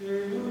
[0.00, 0.43] Mm-hmm.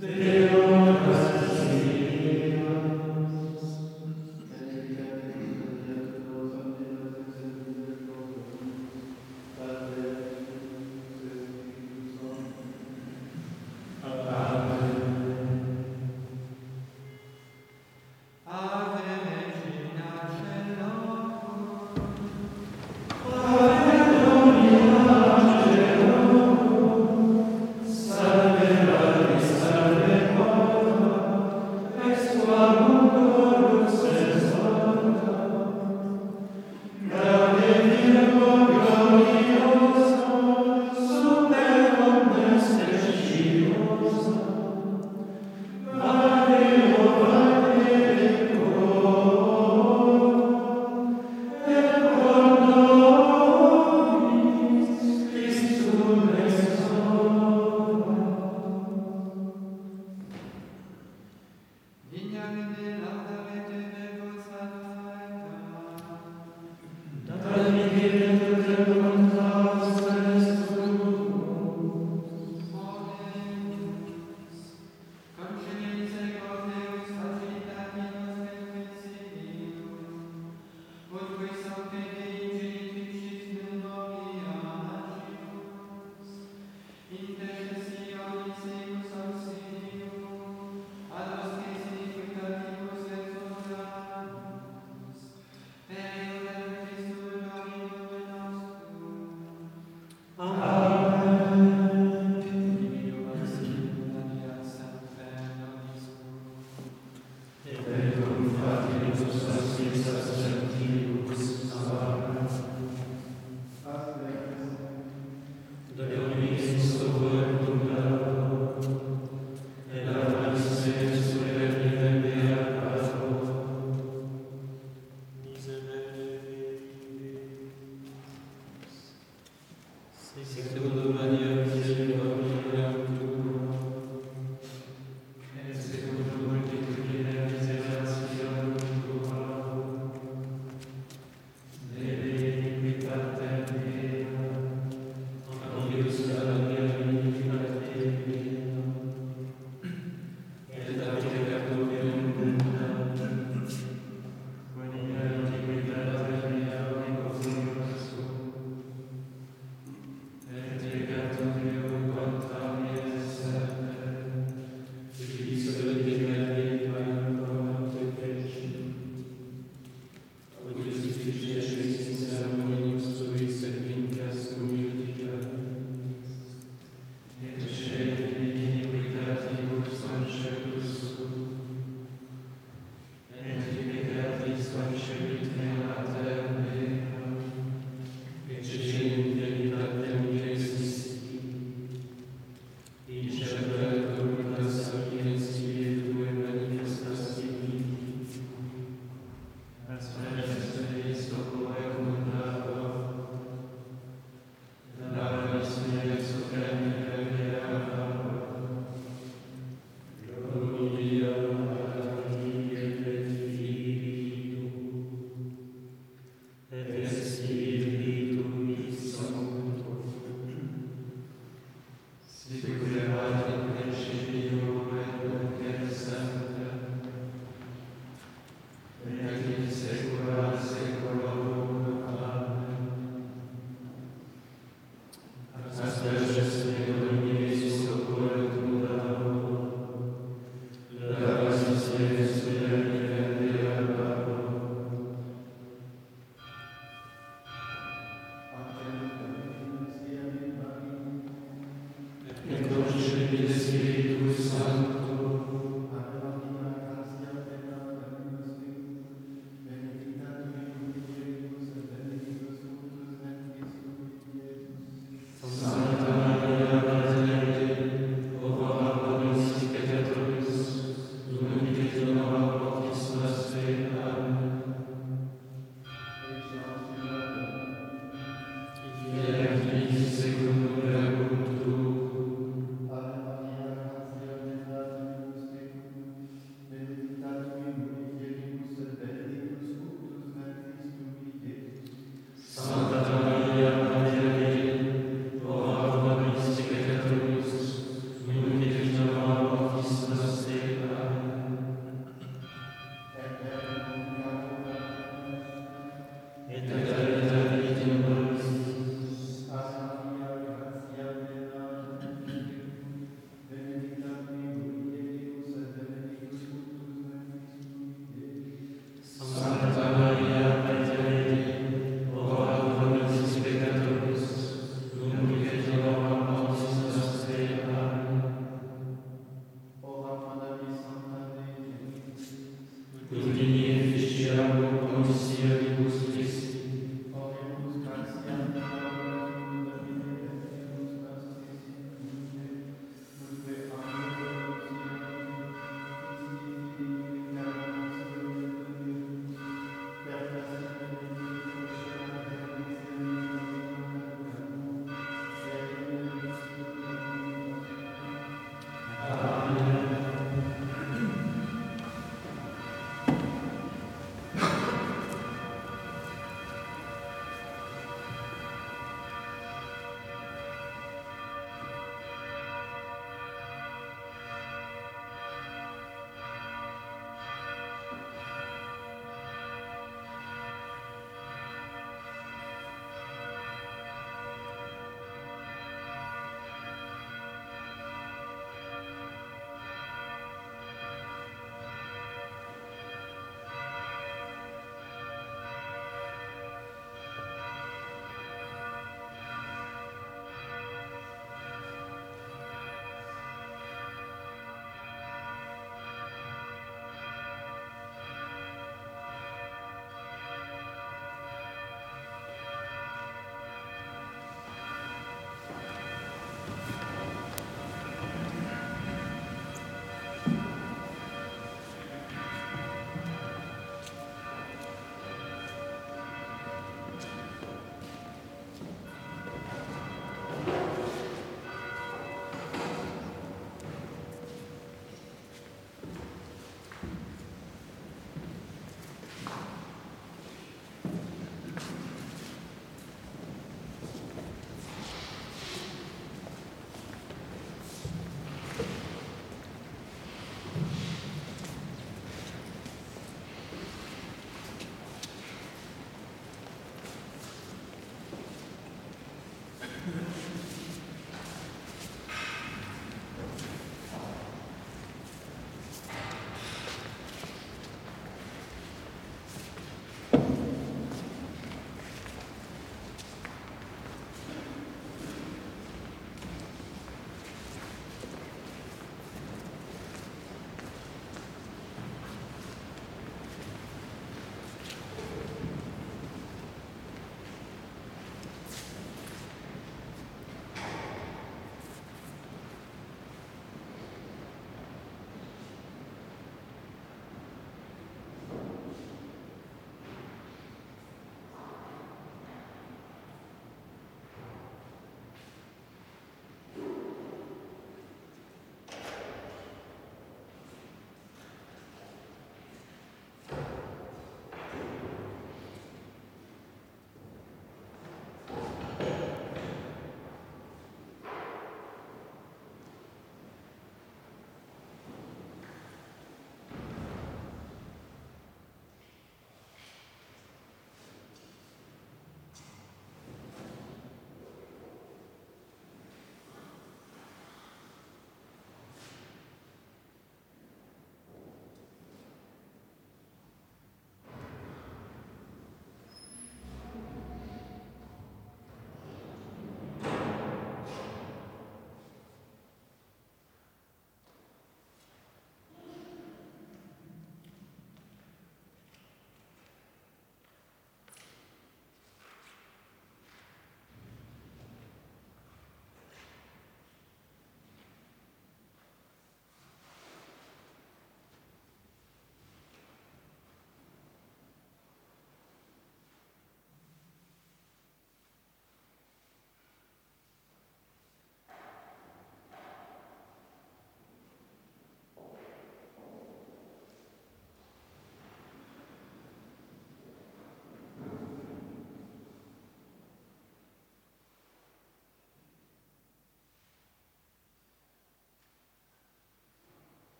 [0.00, 0.47] Dominum.